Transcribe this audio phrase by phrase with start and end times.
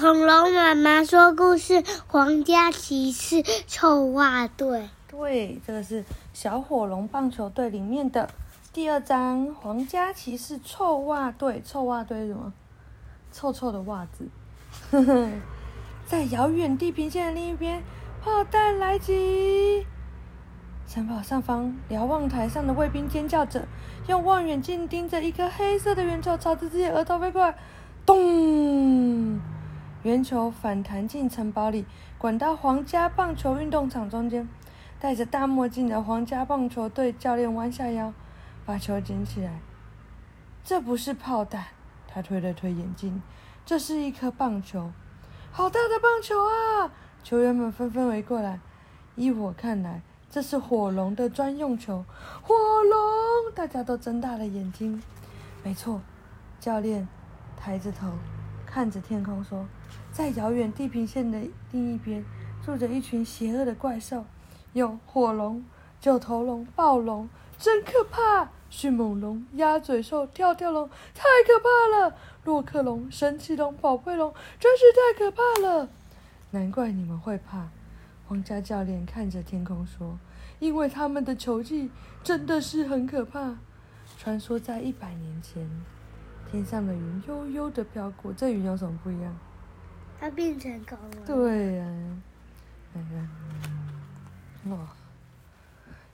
[0.00, 4.88] 恐龙妈妈说故事：皇家骑士臭袜队。
[5.06, 8.30] 对，这个是小火龙棒球队里面的
[8.72, 11.60] 第二章：皇家骑士臭袜队。
[11.62, 12.50] 臭袜队什么？
[13.30, 14.26] 臭臭的袜子。
[16.08, 17.82] 在遥远地平线的另一边，
[18.24, 19.86] 炮弹来袭。
[20.88, 23.68] 城堡上方瞭望台上的卫兵尖叫着，
[24.08, 27.54] 用望远镜盯着一颗黑色的圆球朝着自己额头飞过来。
[28.06, 29.38] 咚！
[30.02, 31.84] 圆球反弹进城堡里，
[32.16, 34.48] 滚到皇家棒球运动场中间。
[34.98, 38.12] 戴着大墨镜的皇家棒球队教练弯下腰，
[38.64, 39.60] 把球捡起来。
[40.62, 41.66] 这不是炮弹，
[42.06, 43.22] 他推了推眼镜，
[43.64, 44.90] 这是一颗棒球，
[45.52, 46.92] 好大的棒球啊！
[47.22, 48.60] 球员们纷纷围过来。
[49.16, 52.04] 依我看来，这是火龙的专用球。
[52.42, 53.54] 火龙！
[53.54, 55.02] 大家都睁大了眼睛。
[55.62, 56.00] 没错，
[56.58, 57.06] 教练
[57.56, 58.08] 抬着头
[58.70, 59.66] 看着天空说。
[60.12, 61.38] 在遥远地平线的
[61.70, 62.24] 另一边，
[62.64, 64.24] 住着一群邪恶的怪兽，
[64.72, 65.64] 有火龙、
[66.00, 68.50] 九头龙、暴龙，真可怕！
[68.68, 72.16] 迅猛龙、鸭嘴兽、跳跳龙，太可怕了！
[72.44, 75.88] 洛克龙、神奇龙、宝贝龙，真是太可怕了！
[76.50, 77.68] 难怪你们会怕。
[78.26, 80.18] 皇家教练看着天空说
[80.58, 81.90] ：“因为他们的球技
[82.22, 83.56] 真的是很可怕。”
[84.18, 85.68] 传说在一百年前，
[86.50, 89.36] 天上的云悠悠的飘过，这云有什么不一样？
[90.18, 91.26] 它变成狗了。
[91.26, 91.86] 对呀、
[94.66, 94.96] 啊！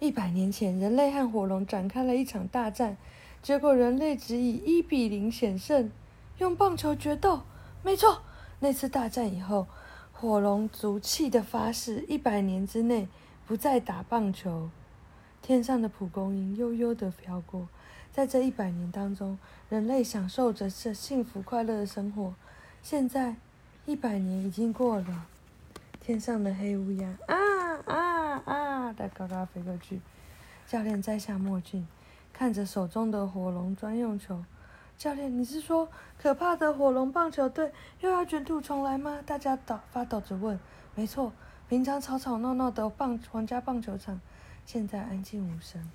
[0.00, 2.96] 一百年前，人类和火龙展开了一场大战，
[3.42, 5.90] 结果人类只以一比零险胜，
[6.38, 7.42] 用棒球决斗。
[7.82, 8.22] 没错，
[8.58, 9.68] 那次大战以后，
[10.12, 13.08] 火龙族气的发誓，一百年之内
[13.46, 14.68] 不再打棒球。
[15.40, 17.68] 天上的蒲公英悠悠的飘过，
[18.14, 19.36] 在这一百年当中，
[19.68, 22.34] 人类享受着这幸福快乐的生活。
[22.80, 23.34] 现在。
[23.86, 25.26] 一百年已经过了，
[26.00, 27.36] 天上的黑乌鸦啊
[27.84, 30.00] 啊啊的高高飞过去。
[30.66, 31.86] 教练摘下墨镜，
[32.32, 34.42] 看着手中的火龙专用球。
[34.96, 35.86] 教练，你是说
[36.16, 39.18] 可怕的火龙棒球队又要卷土重来吗？
[39.26, 40.58] 大家抖发抖着问。
[40.94, 41.30] 没错，
[41.68, 44.18] 平常吵吵闹闹的棒皇家棒球场，
[44.64, 45.90] 现在安静无声。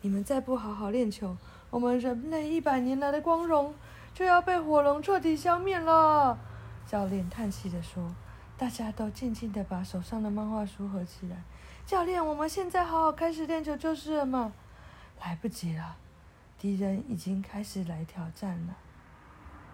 [0.00, 1.36] 你们再不好好练球，
[1.72, 3.74] 我们人类一百年来的光荣
[4.12, 6.38] 就要被火龙彻底消灭了。
[6.86, 8.14] 教练叹气地说
[8.58, 11.36] ：“大家都静静地把手上的漫画书合起来。
[11.86, 14.52] 教练，我们现在好好开始练球就是了嘛。
[15.18, 15.96] 来不及了，
[16.58, 18.76] 敌人已经开始来挑战了。”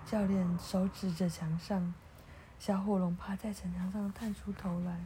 [0.07, 1.93] 教练手指着墙上，
[2.61, 5.01] 小火龙趴在城墙上探出头来。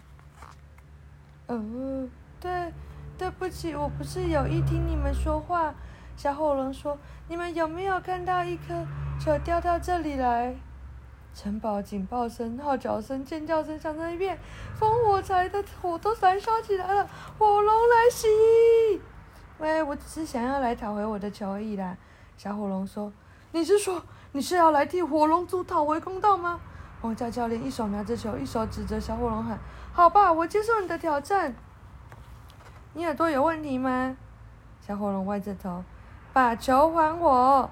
[1.48, 2.08] “呃，
[2.38, 2.70] 对，
[3.16, 5.72] 对不起，我不是有意听你们说话。”
[6.16, 6.96] 小火龙说
[7.28, 8.86] ：“你们有没有看到一颗
[9.18, 10.54] 球掉到这里来？”
[11.34, 14.38] 城堡警报声、号角声、尖叫声响成一片，
[14.78, 17.08] 烽火柴的火都燃烧起来了。
[17.38, 19.00] 火龙来袭！
[19.58, 21.96] 喂，我只是想要来讨回我的球而已啦。
[22.36, 23.10] 小火龙说
[23.52, 24.02] ：“你是说
[24.32, 26.60] 你是要来替火龙族讨回公道吗？”
[27.00, 29.58] 皇家教练一手拿着球，一手指着小火龙喊
[29.92, 31.54] ：“好吧，我接受你的挑战。”
[32.94, 34.16] 你耳朵有问题吗？
[34.86, 35.82] 小火龙歪着头，
[36.32, 37.70] 把球还我！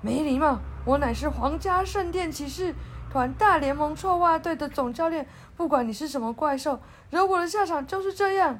[0.00, 0.58] 没礼貌。
[0.84, 2.74] 我乃是皇家圣殿骑士
[3.10, 5.26] 团大联盟臭袜队的总教练，
[5.56, 8.58] 不管你是什么怪兽，惹我的下场就是这样。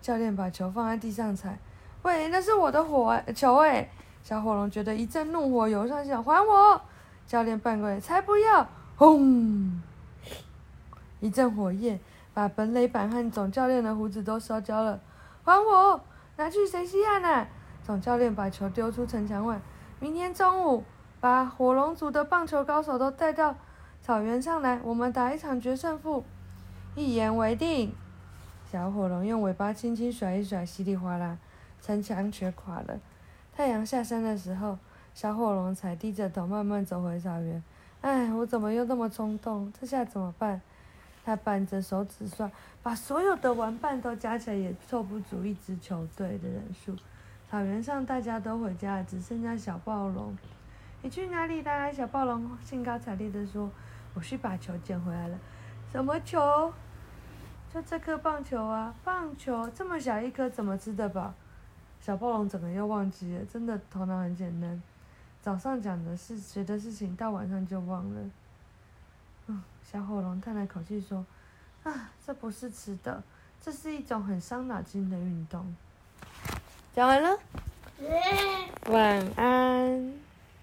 [0.00, 1.58] 教练把球放在地上踩，
[2.02, 3.88] 喂，那是我的火球哎！
[4.22, 6.80] 小火龙觉得一阵怒火涌上心，还我！
[7.26, 8.68] 教练扮鬼，才不要！
[8.96, 9.82] 轰！
[11.18, 11.98] 一阵火焰
[12.32, 15.00] 把本垒板和总教练的胡子都烧焦了，
[15.44, 16.00] 还我！
[16.36, 17.48] 拿去谁稀罕啊？
[17.86, 19.60] 总教练把球丢出城墙外，
[20.00, 20.82] 明天中午。
[21.18, 23.54] 把火龙族的棒球高手都带到
[24.02, 26.24] 草原上来，我们打一场决胜负。
[26.96, 27.94] 一言为定。
[28.70, 31.38] 小火龙用尾巴轻轻甩一甩，稀里哗啦，
[31.80, 32.98] 城墙全垮了。
[33.56, 34.76] 太阳下山的时候，
[35.14, 37.62] 小火龙才低着头慢慢走回草原。
[38.00, 39.72] 唉，我怎么又那么冲动？
[39.80, 40.60] 这下怎么办？
[41.24, 42.50] 他扳着手指算，
[42.82, 46.94] 把所有的玩伴都加起来也凑不足一支球队的人数。
[47.48, 50.36] 草原上大家都回家了，只剩下小暴龙。
[51.02, 51.92] 你去哪里啦？
[51.92, 53.70] 小暴龙兴高采烈地说
[54.14, 55.38] ：“我去把球捡回来了。”
[55.92, 56.72] 什么球？
[57.72, 58.92] 就这颗棒球啊！
[59.04, 61.32] 棒球这么小一颗，怎么吃得饱？
[62.00, 63.44] 小暴龙怎么又忘记了？
[63.44, 64.82] 真的头脑很简单，
[65.40, 68.20] 早上讲的是谁的事情，到晚上就忘了。
[69.46, 71.24] 嗯，小火龙叹了口气说
[71.84, 73.22] ：“啊，这不是吃的，
[73.60, 75.72] 这是一种很伤脑筋的运动。”
[76.96, 77.38] 讲完了，
[78.88, 80.14] 晚安。